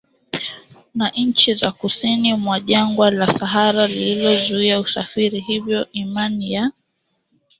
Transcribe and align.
na 0.95 1.09
nchi 1.09 1.53
za 1.55 1.71
kusini 1.71 2.33
mwa 2.33 2.59
jangwa 2.59 3.11
la 3.11 3.27
Sahara 3.27 3.87
lililozuia 3.87 4.79
usafiri 4.79 5.39
Hivyo 5.39 5.91
imani 5.91 6.53
ya 6.53 6.71